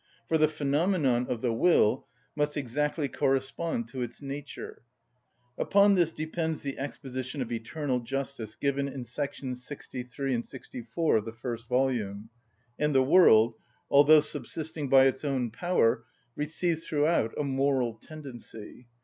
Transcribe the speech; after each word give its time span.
For 0.27 0.39
the 0.39 0.47
phenomenon 0.47 1.27
of 1.27 1.41
the 1.41 1.53
will 1.53 2.07
must 2.35 2.57
exactly 2.57 3.07
correspond 3.07 3.87
to 3.89 4.01
its 4.01 4.19
nature. 4.19 4.81
Upon 5.59 5.93
this 5.93 6.11
depends 6.11 6.61
the 6.61 6.79
exposition 6.79 7.39
of 7.39 7.51
eternal 7.51 7.99
justice 7.99 8.55
given 8.55 8.87
in§§ 8.87 9.03
63 9.57 10.33
and 10.33 10.43
64 10.43 11.17
of 11.17 11.25
the 11.25 11.31
first 11.33 11.67
volume, 11.69 12.31
and 12.79 12.95
the 12.95 13.03
world, 13.03 13.53
although 13.91 14.21
subsisting 14.21 14.89
by 14.89 15.05
its 15.05 15.23
own 15.23 15.51
power, 15.51 16.03
receives 16.35 16.83
throughout 16.87 17.35
a 17.37 17.43
moral 17.43 17.93
tendency. 17.93 18.87